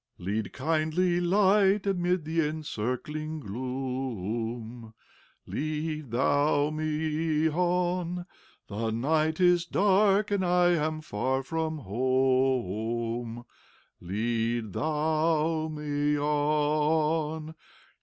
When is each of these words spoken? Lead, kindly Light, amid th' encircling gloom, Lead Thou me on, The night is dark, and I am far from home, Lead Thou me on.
Lead, 0.17 0.51
kindly 0.51 1.19
Light, 1.21 1.85
amid 1.85 2.25
th' 2.25 2.39
encircling 2.39 3.39
gloom, 3.39 4.95
Lead 5.45 6.09
Thou 6.09 6.71
me 6.71 7.47
on, 7.47 8.25
The 8.67 8.89
night 8.89 9.39
is 9.39 9.63
dark, 9.67 10.31
and 10.31 10.43
I 10.43 10.69
am 10.71 11.01
far 11.01 11.43
from 11.43 11.77
home, 11.77 13.45
Lead 13.99 14.73
Thou 14.73 15.67
me 15.67 16.17
on. 16.17 17.53